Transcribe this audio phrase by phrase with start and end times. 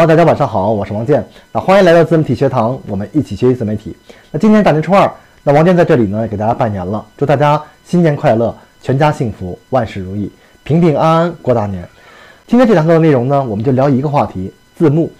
[0.00, 1.22] Hello，大家晚上好，我是王健，
[1.52, 3.94] 那欢迎来到自媒体学堂，我们一起学习自媒体。
[4.30, 10.32] 那今天大年初二，那王健在这里呢给大家拜年了，祝大家新年快乐，全家幸福，万事如意，
[10.64, 11.86] 平平安安过大年。
[12.46, 15.12] 今天这堂课的内容呢，我们就聊一个话题，字幕。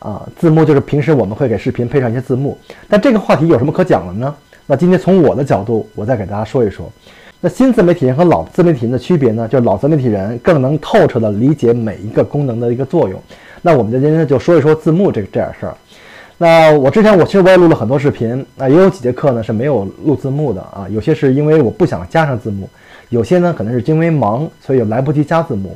[0.00, 2.58] 啊，字幕就是平时我们会给视频配上一些字幕，
[2.88, 4.34] 但这个话题有什么可讲的呢？
[4.66, 6.90] 那今天从我的角度，我再给大家说一说。
[7.42, 9.48] 那新自媒体人和老自媒体人的区别呢？
[9.48, 13.18] 就是老自媒体人更能透彻地理解每一个功能的一个作用。
[13.62, 15.74] 那我们今天就说一说字幕这这点事儿。
[16.36, 20.86] 那我之前我其实我也录了很多视频，啊，也有几节课呢是没有录字幕的啊。
[20.90, 22.68] 有些是因为我不想加上字幕，
[23.08, 25.74] 有些呢可能是因为忙，所以来不及加字幕。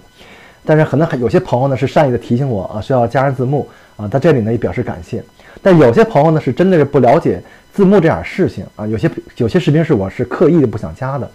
[0.67, 5.25] 但是可能有些朋友呢是善意的提醒我啊，需要加上字幕啊，在这里呢也表示感谢。
[5.63, 11.31] 但有些朋友呢是真的是不了解字幕这点事情啊，有些有些视频是我是刻意的不想加的。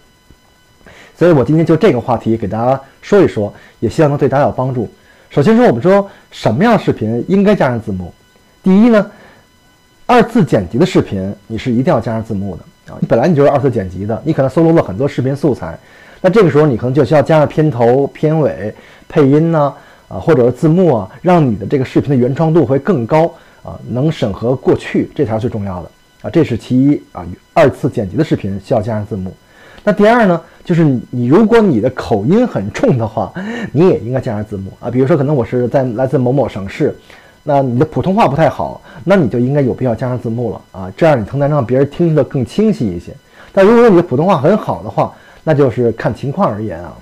[1.20, 4.90] 所以我今天就这个话题给大家说一说，也希望能对大家有帮助。
[5.30, 8.14] 首先说，我们说什么样的视频应该加上字幕？
[8.64, 9.12] 第一呢，
[10.06, 12.98] 二次剪辑的视频你是一定要加上字幕的啊。
[13.02, 15.78] 你本来你就是二次剪辑的，你可能搜罗了很多视频素材，
[16.22, 18.74] 那这个时候你可能就需要加上片头、片尾、
[19.10, 19.74] 配音呢
[20.08, 23.30] 啊，或者是字幕啊，让你的这个视频的原创度会更高
[23.62, 26.30] 啊，能审核过去，这才是最重要的啊。
[26.30, 29.34] 这是其一啊，二次剪辑的视频需要加上字幕。
[29.84, 33.34] 那第二呢，就是你如果你的口音很重的话，
[33.72, 34.92] 你也应该加上字幕啊。
[34.92, 36.96] 比如说，可能我是在来自某某省市，
[37.44, 43.14] 那你的普通话不太好，那你就应该有必要加上字幕了啊，这样你才能让别人听得更清晰一些。
[43.52, 45.14] 但如果你的普通话很好的话，
[45.44, 46.94] 那就是看情况而言啊。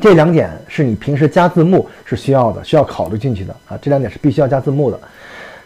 [0.00, 3.78] 这两点是你平时加字幕是需要的，需要考虑进去的啊。
[3.82, 4.98] 这两点是必须要加字幕的。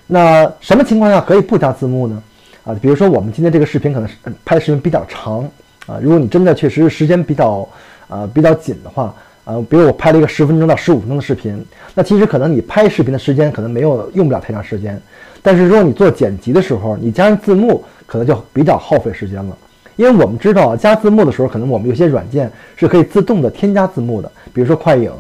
[0.09, 2.23] 那什么情况下可以不加字幕呢？
[2.65, 5.49] 啊，比如说我们今天这个视频可能是拍的视频比较长。
[5.87, 7.69] 啊，如果你真的确实时间比较，
[8.09, 15.01] 呃，比较紧的话，呃，比如我拍了一个十分钟到十五分钟的视频，那其实可能你拍视频的时间可能没有用不了太长时间，
[15.43, 19.57] 但是如果你做剪辑的时候，你加上字幕，可能就比较耗费时间了。
[19.95, 25.11] 因为我们知道加字幕的时候，可能我们有些软件是可以自动的添加字幕的，比如说快影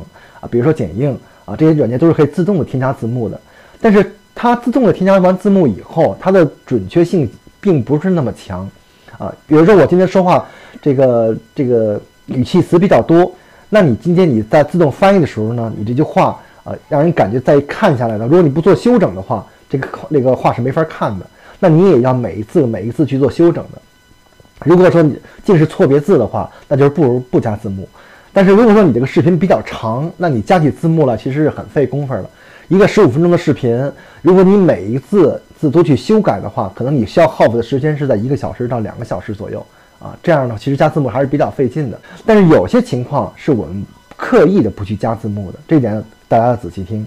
[0.40, 3.40] 啊，比如说剪映啊，这些软件都是可以自动的添加字幕的。
[3.80, 8.68] 但是它自动的添加完字幕以后，它的准确性并不是那么强。
[9.18, 10.46] 啊，比如说我今天说话，
[10.80, 13.32] 这个这个语气词比较多，
[13.68, 21.26] 那你今天你在自动翻译的时候呢，你这句话啊，让人感觉再看下来呢，如果你不做修整的话，这个那个话是没法看的。
[21.58, 23.80] 那你也要每一字每一字去做修整的。
[24.64, 27.88] 如果说你尽是错别字的话，那就是不如不加字幕。
[28.32, 32.28] 但是如果说你这个视频比较长，那你加起字幕来其实是很费功夫的。
[32.68, 33.90] 一个十五分钟的视频，
[34.20, 39.64] 如果你每一字字都去修改的话，可能你需要耗费的时间是在一个小时到两个小时左右
[39.98, 40.16] 啊。
[40.22, 42.00] 这样呢，其实加字幕还是比较费劲的。
[42.24, 43.84] 但是有些情况是我们
[44.16, 47.06] 刻意的不去加字幕的，这点大家要仔细听。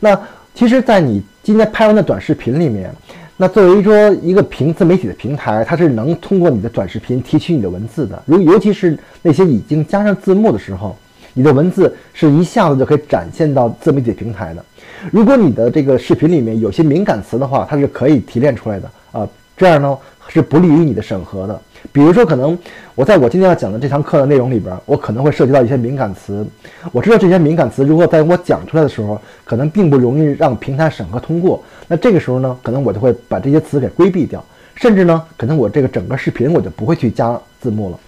[0.00, 0.18] 那
[0.54, 2.88] 其实，在你今天拍完的短视频里面，
[3.36, 8.22] 那作为说一个平自媒体的平台，它是能通过你的短视频提取你的文字的。
[8.24, 10.96] 如尤其是那些已经加上字幕的时候，
[11.34, 14.64] 你的文字是一下子就可以展现到自媒体平台的。
[15.12, 21.60] 如果你的这个视频里面有些敏感词的话，它是可以提炼出来的啊，这样呢是不利于你的审核的。
[21.92, 22.58] 比如说，可能
[22.94, 26.46] 我在我今天要讲的这堂课的内容里边，我可能会涉及到一些敏感词。
[26.92, 31.62] 我知道这些敏感词如果在我讲出来的时候，可能并不容易让平台审核通过。
[31.86, 34.42] 那这个时候呢，可能我就会把这些词给规避掉，
[34.76, 37.98] 甚至呢，可能我这个整个视频我就不会去加字幕了。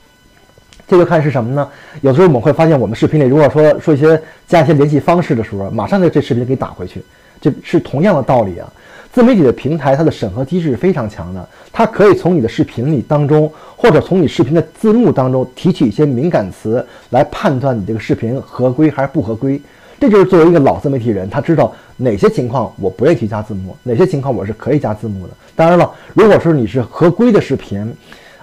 [0.88, 1.68] 这就看是什么呢？
[2.00, 7.02] 有时候我们会发现，我们视频里如果说说一些加一些联系方式的时候，马上就这视频给打回去，
[7.40, 8.72] 这是同样的道理啊。
[9.12, 19.60] 自媒体的平台它的审核机制是非常强的，它可以从你的视频里当中，或者从你视频的字幕当中提取一些敏感词来判断你这个视频合规还是不合规。
[19.98, 25.32] 这就是作为一个老自媒体人，他知道哪些情况我不愿意去加字幕，哪些情况我是可以加字幕的。
[25.56, 27.92] 当然了，如果说你是合规的视频。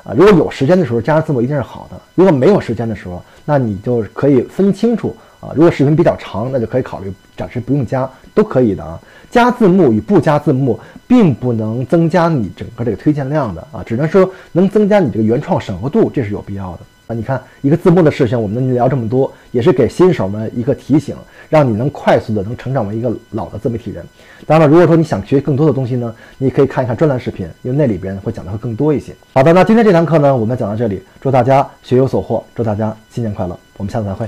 [0.04, 2.00] 啊，如果有时间的时候加上字幕一定是好的。
[2.14, 5.52] 如果没有时间的时候，那你就可以分清楚啊。
[5.56, 9.00] 如果视频比较长，那就可以考虑暂时不用加，都可以的啊。
[9.32, 16.80] 加字幕与不加字幕，并不能增加你整个这个推荐量的啊，只能说能增加你这个原创审核度，这是有必要的。
[17.14, 21.16] 你看一个字幕的事情，我们能聊这么多，也是给新手们一个提醒，
[21.50, 24.04] 让你能快速的能成长为一个老的自媒体人。
[24.46, 29.14] 当然了，如果说你想学更多的东西呢，你可以看一看专栏视频，因为那里边会讲的会更多一些。
[29.34, 34.28] 好的，那今天这堂课呢，我们讲到这里，祝大家学有所获，祝大家新年快乐，我们下次再会。